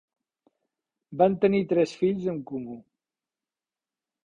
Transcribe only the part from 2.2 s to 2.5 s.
en